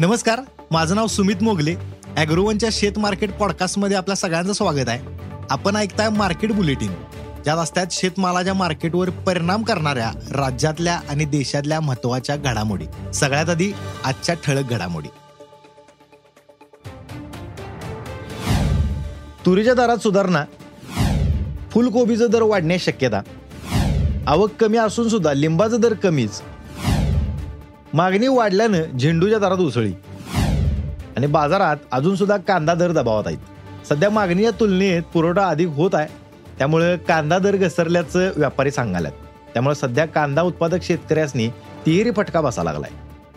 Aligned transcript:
नमस्कार 0.00 0.40
माझं 0.70 0.94
नाव 0.94 1.06
सुमित 1.06 1.42
मोगले. 1.42 1.74
अॅग्रोवनच्या 2.16 2.68
शेत 2.72 2.98
मार्केट 2.98 3.32
पॉडकास्टमध्ये 3.32 3.96
आपल्या 3.96 4.16
सगळ्यांचं 4.16 4.52
स्वागत 4.52 4.88
आहे. 4.88 5.00
आपण 5.50 5.76
ऐकताय 5.76 6.08
मार्केट 6.08 6.52
बुलेटिन 6.52 6.92
ज्यात 7.44 7.56
असतात 7.58 7.86
शेतमालाच्या 7.90 8.54
मार्केटवर 8.54 9.10
परिणाम 9.10 9.62
करणाऱ्या 9.62 10.12
राज्यातल्या 10.32 11.00
आणि 11.08 11.24
देशातल्या 11.24 11.80
महत्त्वाच्या 11.80 12.36
घडामोडी. 12.36 12.84
सगळ्यात 13.14 13.48
आधी 13.48 13.72
आजच्या 14.04 14.34
ठळक 14.44 14.70
घडामोडी. 14.70 15.08
तुरीच्या 19.46 19.74
दरात 19.74 19.98
सुधारणा 19.98 20.44
फुलकोबीचा 21.70 22.26
दर 22.26 22.42
वाढण्याची 22.42 22.92
शक्यता. 22.92 23.20
आवक 24.26 24.50
कमी 24.60 24.78
असून 24.78 25.08
सुद्धा 25.08 25.32
लिंबाचा 25.32 25.76
दर 25.76 25.92
कमीच. 25.92 26.40
मागणी 27.98 28.26
वाढल्यानं 28.28 28.98
झेंडूच्या 28.98 29.38
दरात 29.38 29.56
उसळी 29.56 29.92
आणि 31.16 31.26
बाजारात 31.26 31.76
अजून 31.92 32.16
सुद्धा 32.16 32.36
कांदा 32.36 32.74
दर 32.74 32.92
दबावात 32.92 33.22
आहेत. 33.26 33.38
सध्या 33.88 34.10
मागणीच्या 34.10 34.50
तुलनेत 34.50 35.02
पुरवठा 35.02 35.46
अधिक 35.48 35.68
होत 35.68 35.90
आहे. 35.94 36.06
त्यामुळे 36.58 36.96
कांदा 36.96 37.38
दर 37.38 37.56
घसरल्याचं 37.56 38.30
व्यापारी 38.36 38.70
सांगाल्यात 38.70 39.12
त्यामुळे 39.52 39.74
सध्या 39.74 40.06
कांदा 40.06 40.42
उत्पादक 40.42 40.82
शेतकऱ्यांनी 40.82 41.48
तिहेरी 41.86 42.10
फटका 42.10 42.40
बसा 42.40 42.62
लागलाय. 42.62 42.90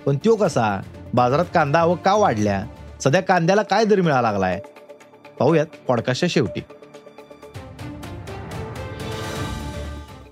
पण 0.06 0.18
तो 0.18 0.36
कसा? 0.36 0.82
बाजारात 1.14 1.46
कांदा 1.54 1.80
आवक 1.80 2.00
का 2.06 2.14
वाढल्या? 2.14 2.64
सध्या 3.04 3.22
कांद्याला 3.22 3.62
काय 3.62 3.86
दर 3.86 4.02
मिळाला 4.02 4.32
लागलाय? 4.32 4.60
पाहूयात 5.40 5.66
पॉडकास्टच्या 5.88 6.30
शेवटी. 6.32 6.60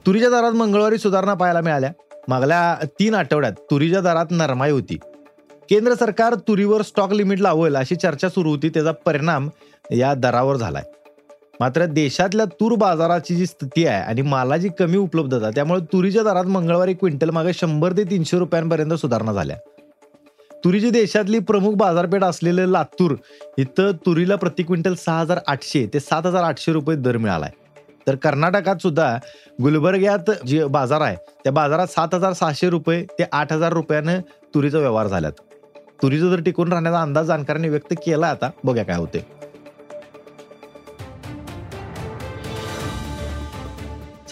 तुरीच्या 0.05 0.29
दरात 0.29 0.51
मंगळवारी 0.51 0.97
सुधारणा 0.97 1.33
पाहायला 1.33 1.61
मिळाल्या. 1.61 1.91
मागल्या 2.27 2.85
तीन 2.99 3.15
आठवड्यात 3.15 3.53
तुरीच्या 3.71 4.01
दरात 4.01 4.25
नरमाई 4.31 4.71
होती. 4.71 4.97
केंद्र 5.69 5.93
सरकार 5.93 6.35
तुरीवर 6.35 6.81
स्टॉक 6.81 7.13
लिमिट 7.13 7.41
लावेल 7.41 7.75
अशी 7.75 7.95
चर्चा 7.95 8.29
सुरू 8.29 8.49
होती 8.49 8.69
त्याचा 8.69 8.91
परिणाम 8.91 9.49
या 9.91 10.13
दरावर 10.13 10.55
झालाय. 10.55 10.83
मात्र 11.59 11.85
देशातल्या 11.85 12.45
तूर 12.45 12.75
बाजाराची 12.75 13.35
जी 13.35 13.45
स्थिती 13.45 13.85
आहे 13.85 14.03
आणि 14.03 14.21
मालाची 14.21 14.69
कमी 14.79 14.97
उपलब्धता 14.97 15.49
त्यामुळे 15.49 15.81
तुरीच्या 15.93 16.23
दरात 16.23 16.45
मंगळवारी 16.45 16.93
क्विंटल 16.93 17.29
मागे 17.29 17.53
शंभर 17.53 17.91
ते 17.91 18.03
तीनशे 18.03 18.37
रुपयांपर्यंत 18.37 18.93
सुधारणा 18.93 19.33
झाल्या. 19.33 19.57
तुरीची 20.63 20.89
देशातली 20.89 21.39
प्रमुख 21.39 21.73
बाजारपेठ 21.73 22.23
असलेलं 22.23 22.65
लातूर 22.65 23.15
इथं 23.57 23.91
तुरीला 24.05 24.35
प्रति 24.35 24.63
क्विंटल 24.63 24.93
सहा 24.93 25.19
हजार 25.19 25.39
आठशे 25.47 25.89
ते 25.93 25.99
सात 25.99 26.25
हजार 26.25 26.43
आठशे 26.43 26.71
रुपये 26.71 26.97
दर 26.97 27.17
मिळालाय. 27.17 27.49
तर 28.07 28.15
कर्नाटकात 28.15 28.81
सुद्धा 28.81 29.17
गुलबर्ग्यात 29.61 30.31
जे 30.47 30.63
बाजार 30.65 31.01
आहे 31.01 31.15
त्या 31.43 31.51
बाजारात 31.51 31.87
सात 31.87 32.15
हजार 32.15 32.33
सहाशे 32.33 32.69
रुपये 32.69 33.03
ते 33.19 33.25
आठ 33.31 33.53
हजार 33.53 33.73
रुपयानं 33.73 34.19
तुरीचा 34.55 34.77
व्यवहार 34.77 35.07
झाल्यात. 35.07 35.31
तुरीचं 36.01 36.29
जर 36.29 36.41
टिकून 36.41 36.71
राहण्याचा 36.71 37.01
अंदाज 37.01 37.25
जाणकारांनी 37.25 37.69
व्यक्त 37.69 37.93
केला 38.05 38.27
आता 38.27 38.49
बघा 38.63 38.83
काय 38.83 38.97
होते 38.97 39.25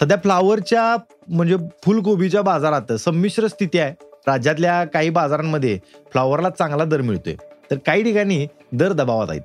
सध्या 0.00 0.16
फ्लावरच्या 0.16 0.96
म्हणजे 1.28 1.56
फुलकोबीच्या 1.84 2.42
बाजारात 2.42 2.92
संमिश्र 2.92 3.46
स्थिती 3.46 3.78
आहे. 3.78 3.94
राज्यातल्या 4.26 4.84
काही 4.84 5.10
बाजारांमध्ये 5.10 5.78
फ्लावरला 6.12 6.50
चांगला 6.50 6.84
दर 6.84 7.00
मिळतोय. 7.00 7.34
तर 7.70 7.76
काही 7.86 8.02
ठिकाणी 8.02 8.46
दर 8.72 8.92
दबावात 8.92 9.30
आहेत. 9.30 9.42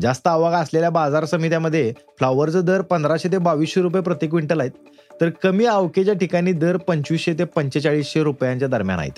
जास्त 0.00 0.26
आवक 0.28 0.52
असलेल्या 0.54 0.90
बाजार 0.90 1.24
समित्यामध्ये 1.24 1.92
फ्लावरचा 2.18 2.60
दर 2.60 2.80
पंधराशे 2.80 3.28
ते 3.32 3.38
बावीसशे 3.38 3.82
रुपये 3.82 4.02
प्रति 4.02 4.26
क्विंटल 4.26 4.60
आहेत 4.60 4.70
तर 5.20 5.28
कमी 5.42 5.66
आवकेच्या 5.66 6.14
ठिकाणी 6.14 6.52
दर 6.52 6.76
पंचवीसशे 6.76 7.32
ते 7.32 7.44
पंचेचाळीसशे 7.44 8.22
रुपयांच्या 8.22 8.68
दरम्यान 8.68 8.98
आहेत. 8.98 9.12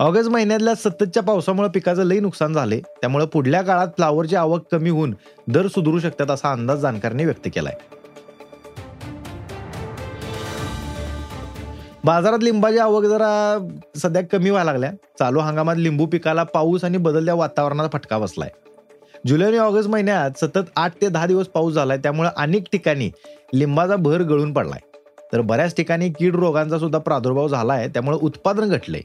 ऑगस्ट 0.00 0.30
महिन्यातल्या 0.30 0.74
सततच्या 0.74 1.22
पावसामुळे 1.22 1.68
पिकाचं 1.68 2.04
लई 2.04 2.20
नुकसान 2.20 2.52
झाले 2.52 2.78
त्यामुळे 3.00 3.26
पुढल्या 3.26 3.60
काळात 3.62 3.88
फ्लावरची 3.96 4.36
आवक 4.36 4.64
कमी 4.72 4.90
होऊन 4.90 5.14
दर 5.48 5.66
सुधारू 5.66 5.98
शकतात 5.98 6.30
असा 6.30 6.52
अंदाज 6.52 6.80
जाणकारांनी 6.80 7.24
व्यक्त 7.24 7.48
केलाय. 7.54 7.74
बाजारात 12.04 12.42
लिंबाची 12.42 12.78
आवक 12.78 13.04
जरा 13.04 13.58
सध्या 13.96 14.22
कमी 14.32 14.50
व्हायला 14.50 14.72
लागल्या. 14.72 14.90
चालू 15.18 15.40
हंगामात 15.40 15.76
लिंबू 15.76 16.06
पिकाला 16.06 16.42
पाऊस 16.44 16.84
आणि 16.84 16.98
बदलत्या 16.98 17.34
वातावरणाचा 17.34 17.88
फटका 17.92 18.18
बसलाय. 18.18 18.50
जुलै 19.26 19.44
आणि 19.44 19.58
ऑगस्ट 19.58 19.88
महिन्यात 19.88 20.38
सतत 20.44 20.70
आठ 20.76 20.92
ते 21.02 21.08
दहा 21.08 21.26
दिवस 21.26 21.46
पाऊस 21.46 21.74
झालाय. 21.74 21.98
त्यामुळे 21.98 22.28
अनेक 22.36 22.64
ठिकाणी 22.72 23.10
लिंबाचा 23.54 23.96
भर 23.96 24.22
गळून 24.22 24.52
पडलाय. 24.52 24.80
तर 25.32 25.40
बऱ्याच 25.40 25.76
ठिकाणी 25.76 26.08
कीड 26.08 26.34
रोगांचा 26.34 26.78
सुद्धा 26.78 26.98
प्रादुर्भाव 26.98 27.48
झालाय. 27.48 27.88
त्यामुळे 27.88 28.18
उत्पादन 28.22 28.68
घटलंय. 28.68 29.00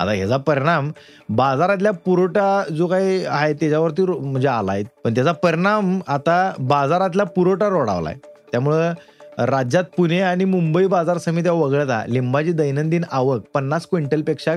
आता 0.00 0.12
ह्याचा 0.12 0.36
परिणाम 0.36 0.90
बाजारातल्या 1.28 1.92
पुरवठा 1.92 2.62
जो 2.72 2.86
काही 2.86 3.24
आहे 3.24 3.52
त्याच्यावरती 3.52 4.02
म्हणजे 4.02 4.48
आलाय. 4.48 4.82
पण 5.04 5.14
त्याचा 5.14 5.32
परिणाम 5.32 6.00
आता 6.08 6.52
बाजारातला 6.58 7.24
पुरवठा 7.24 7.68
रोडावलाय. 7.68 8.14
त्यामुळं 8.52 8.92
राज्यात 9.38 9.84
पुणे 9.96 10.20
आणि 10.20 10.44
मुंबई 10.44 10.86
बाजार 10.86 11.18
समित्या 11.18 11.52
वगळता 11.52 12.04
लिंबाची 12.08 12.52
दैनंदिन 12.52 13.04
आवक 13.10 13.44
पन्नास 13.54 13.86
क्विंटलपेक्षा 13.86 14.54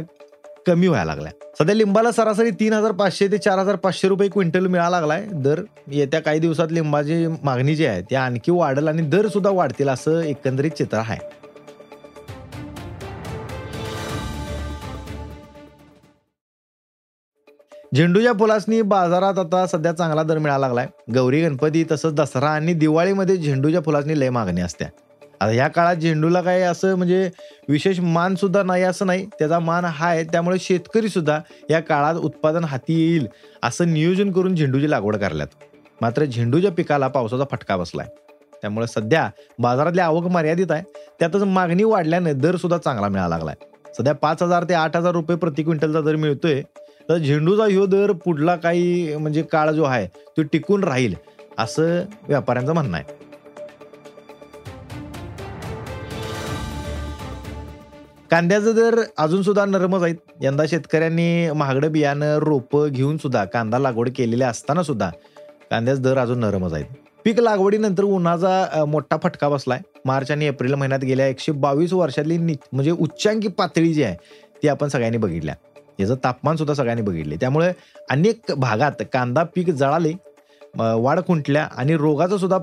कमी 0.66 0.88
व्हायला 0.88 1.16
लागल्या. 1.16 1.32
सध्या 1.60 1.76
लिंबाला 1.76 2.12
सरासरी 2.12 2.52
तीन 2.52 2.74
हजार 2.74 2.92
पाचशे 2.92 3.28
ते 3.28 3.38
चार 3.38 3.60
हजार 3.60 3.76
पाचशे 3.76 4.08
रुपये 4.08 4.30
क्विंटल 4.30 4.68
मिळायला 4.68 5.00
लागलाय. 5.00 5.26
दर 5.34 5.62
येत्या 5.92 6.20
काही 6.20 6.40
दिवसात 6.40 6.72
लिंबाची 6.72 7.26
मागणी 7.44 7.76
जी 7.76 7.86
आहे 7.86 8.02
ती 8.02 8.16
आणखी 8.16 8.52
वाढेल 8.52 8.88
आणि 8.88 9.02
दर 9.10 9.28
सुद्धा 9.28 9.50
वाढतील 9.50 9.90
असं 9.90 10.22
एकंदरीत 10.22 10.72
चित्र 10.72 10.98
आहे. 10.98 11.20
झेंडूच्या 17.96 18.32
फुलासनी 18.34 18.82
बाजारात 18.82 19.40
आता 19.40 19.66
सध्या 19.68 19.92
चांगला 19.92 20.24
दर 20.24 20.38
मिळायला 20.38 20.68
लागलाय. 20.68 20.88
गौरी 21.14 21.42
गणपती 21.42 21.84
तसंच 21.92 22.14
दसरा 22.14 22.50
आणि 22.50 22.74
दिवाळीमध्ये 22.74 23.36
झेंडूच्या 23.38 23.82
फुलासनी 23.82 24.20
लय 24.20 24.30
मागणी 24.30 24.62
असते 24.62 24.86
आता 25.44 25.52
या 25.52 25.68
काळात 25.68 25.96
झेंडूला 25.96 26.42
काही 26.42 26.62
असं 26.62 26.96
म्हणजे 26.96 27.30
विशेष 27.70 28.00
मान 28.00 28.36
सुद्धा 28.36 28.62
नाही 28.64 28.84
असं 28.84 29.06
नाही. 29.06 29.26
त्याचा 29.40 29.60
मान 29.60 29.86
हा 29.86 30.08
आहे. 30.08 30.24
त्यामुळे 30.24 30.60
शेतकरी 30.60 31.10
सुद्धा 31.10 31.40
या 31.70 31.80
काळात 31.80 32.16
उत्पादन 32.16 32.64
हाती 32.64 32.94
येईल 32.94 33.28
असं 33.64 33.94
नियोजन 33.94 34.32
करून 34.32 34.56
झेंडूची 34.56 34.90
लागवड 34.90 35.16
करल्यात. 35.16 35.48
मात्र 36.02 36.26
झेंडूच्या 36.26 36.72
पिकाला 36.72 37.08
पावसाचा 37.08 37.44
फटका 37.52 37.78
बसलाय. 37.78 38.08
त्यामुळे 38.62 38.88
सध्या 38.88 39.30
बाजारातली 39.60 40.02
आवक 40.02 40.28
मर्यादित 40.28 40.72
आहे. 40.72 40.84
त्यातच 41.20 41.44
मागणी 41.44 41.84
वाढल्याने 41.84 42.34
दर 42.34 42.56
सुद्धा 42.56 42.78
चांगला 42.78 43.08
मिळायला 43.08 43.38
लागलाय. 43.38 43.56
सध्या 43.98 44.14
पाच 44.14 44.44
हजार 44.44 44.64
ते 44.64 44.74
आठ 44.74 44.96
हजार 44.98 45.14
रुपये 45.14 45.38
प्रति 45.38 45.64
क्विंटलचा 45.64 46.02
दर 46.02 46.16
मिळतोय. 46.16 46.62
तर 47.10 47.18
झेंडूचा 47.18 47.66
ह्यो 47.66 47.86
दर 47.86 48.12
पुढला 48.12 48.56
काही 48.56 49.16
म्हणजे 49.16 49.42
काळ 49.42 49.72
जो 49.72 49.84
आहे 49.84 50.08
तो 50.38 50.42
टिकून 50.44 50.84
राहील 50.84 51.16
असं 51.60 52.02
व्यापाऱ्यांचं 52.28 52.74
म्हणणं 52.74 52.98
आहे. 52.98 53.23
कांद्याचं 58.34 58.76
दर 58.76 58.96
अजून 59.18 59.42
सुद्धा 59.44 59.64
नरमच 59.66 60.04
आहेत. 60.04 60.16
यंदा 60.42 60.64
शेतकऱ्यांनी 60.70 61.52
महागडं 61.56 61.92
बियाणं 61.92 62.38
रोपं 62.42 62.88
घेऊन 62.88 63.18
सुद्धा 63.18 63.44
कांदा 63.46 63.80
लागवड 63.80 64.10
केलेल्या 64.18 64.48
असताना 64.50 64.84
सुद्धा 64.84 65.10
कांद्याचे 65.72 66.02
दर 66.02 66.18
अजून 66.18 66.40
नरमच 66.40 66.74
आहेत. 66.74 66.86
पीक 67.26 67.40
लागवडीनंतर 67.40 68.04
उन्हाचा 68.04 68.86
मोठा 68.88 69.18
फटका 69.24 69.50
बसलाय. 69.50 69.80
मार्च 70.06 70.32
आणि 70.32 70.46
एप्रिल 70.46 70.74
महिन्यात 70.74 71.04
गेल्या 71.04 71.28
एकशे 71.28 71.52
बावीस 71.52 71.94
वर्षातली 71.94 72.38
म्हणजे 72.38 72.92
उच्चांकी 72.92 73.48
पातळी 73.48 73.94
जी 73.94 74.04
आहे 74.04 74.16
ती 74.64 74.68
आपण 74.68 74.88
सगळ्यांनी 74.88 75.18
बघितल्या. 75.18 75.56
याचं 76.00 76.16
तापमान 76.24 76.56
सुद्धा 76.56 76.74
सगळ्यांनी 76.74 77.04
बघितले. 77.04 77.36
त्यामुळे 77.36 77.72
अनेक 78.10 78.52
भागात 78.58 79.04
कांदा 79.14 79.44
पीक 79.56 79.70
जळाले 79.70 80.14
वाढ 80.78 81.20
खुंटल्या 81.28 81.68
आणि 81.78 81.98
रोगाचा 81.98 82.38
सुद्धा 82.38 82.58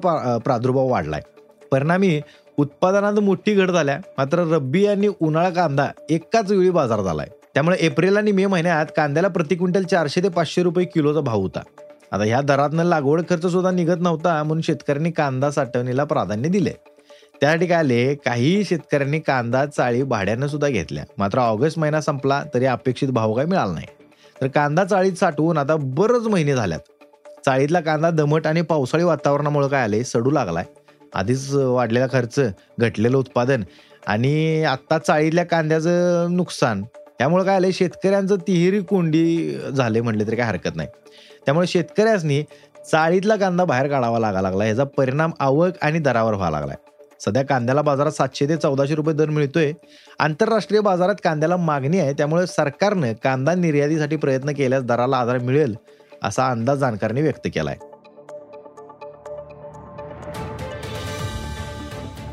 प्रादुर्भाव 0.45 0.89
वाढलाय. 0.89 1.23
परिणामी 1.73 2.21
उत्पादनात 2.61 3.19
मोठी 3.19 3.55
घट 3.55 3.71
झाल्या. 3.71 3.99
मात्र 4.19 4.39
रब्बी 4.47 4.87
आणि 4.87 5.09
उन्हाळा 5.21 5.51
कांदा 5.51 5.87
एकाच 6.11 6.51
वेळी 6.51 6.71
बाजार 6.71 7.01
झालाय 7.01 7.29
त्यामुळे 7.55 7.77
एप्रिल 7.81 8.17
आणि 8.17 8.33
मे 8.33 8.47
महिन्यात 8.47 8.87
कांद्याला 8.97 9.29
प्रति 9.29 9.55
क्विंटल 9.55 9.83
चारशे 9.83 10.23
ते 10.23 10.29
पाचशे 10.29 10.63
रुपये 10.63 10.85
किलोचा 10.85 11.21
भाव 11.21 11.41
होता. 11.41 11.61
आता 12.13 12.25
ह्या 12.25 12.41
दरातनं 12.41 12.85
लागवड 12.85 13.23
खर्च 13.31 13.47
सुद्धा 13.47 13.71
निघत 13.71 14.01
नव्हता 14.01 14.43
म्हणून 14.43 14.63
शेतकऱ्यांनी 14.63 15.11
कांदा 15.11 15.51
साठवणीला 15.51 16.05
प्राधान्य 16.05 16.49
दिले 16.49 16.73
त्यासाठी 17.41 17.67
काय 17.67 17.79
आले 17.79 18.15
काही 18.15 18.65
शेतकऱ्यांनी 18.65 19.19
कांदा 19.19 19.65
चाळी 19.67 20.03
भाड्यानं 20.03 20.47
सुद्धा 20.47 20.69
घेतल्या. 20.69 21.05
मात्र 21.19 21.39
ऑगस्ट 21.39 21.79
महिना 21.79 22.01
संपला 22.01 22.43
तरी 22.55 22.65
अपेक्षित 22.65 23.09
भाव 23.09 23.33
काय 23.35 23.45
मिळाला 23.45 23.73
नाही. 23.73 23.87
तर 24.43 24.47
कांदा 24.47 24.85
चाळीत 24.85 25.13
साठवून 25.13 25.59
आता 25.59 25.77
बरंच 25.77 26.27
महिने 26.27 26.55
झाल्यात. 26.55 26.81
चाळीतला 27.47 27.81
कांदा 27.81 28.11
दमट 28.11 28.47
आणि 28.47 28.63
पावसाळी 28.63 29.05
वातावरणामुळे 29.05 29.69
काय 29.69 29.83
आले 29.83 30.05
सडू 30.05 30.31
लागलाय. 30.31 30.65
आधीच 31.15 31.55
वाढलेला 31.55 32.07
खर्च 32.13 32.41
घटलेलं 32.81 33.17
उत्पादन 33.17 33.63
आणि 34.07 34.65
आत्ता 34.65 34.99
चाळीतल्या 34.99 35.45
कांद्याचं 35.45 36.37
नुकसान. 36.37 36.83
त्यामुळे 37.19 37.45
काय 37.45 37.57
आलं 37.57 37.71
शेतकऱ्यांचं 37.71 38.37
तिहेरी 38.37 38.81
कोंडी 38.81 39.57
झाले 39.77 40.01
म्हटले 40.01 40.27
तरी 40.27 40.37
काय 40.37 40.47
हरकत 40.47 40.77
नाही. 40.77 40.89
त्यामुळे 41.47 41.67
शेतकऱ्यांनी 41.67 42.43
चाळीतला 42.93 43.37
कांदा 43.37 43.65
बाहेर 43.65 43.89
काढावा 43.89 44.19
लागा 44.19 44.41
लागला 44.41 44.65
ह्याचा 44.65 44.85
परिणाम 44.85 45.31
आवक 45.41 45.73
आणि 45.83 45.99
दरावर 45.99 46.35
व्हावा 46.35 46.51
लागलाय. 46.51 46.77
सध्या 47.25 47.43
कांद्याला 47.43 47.83
बाजारात 47.83 48.13
सातशे 48.13 48.49
ते 48.49 48.57
चौदाशे 48.57 48.95
रुपये 48.95 49.15
दर 49.15 49.31
मिळतोय. 49.31 49.73
आंतरराष्ट्रीय 50.19 50.81
बाजारात 50.81 51.15
कांद्याला 51.25 51.57
मागणी 51.57 51.99
आहे. 51.99 52.13
त्यामुळे 52.13 52.47
सरकारनं 52.47 53.13
कांदा 53.25 53.55
निर्यातीसाठी 53.55 54.17
प्रयत्न 54.17 54.53
केल्यास 54.53 54.83
दराला 54.83 55.17
आधार 55.17 55.39
मिळेल 55.39 55.75
असा 56.23 56.49
अंदाज 56.49 56.79
जाणकारांनी 56.79 57.23
व्यक्त 57.23 57.49
केलाय. 57.55 57.77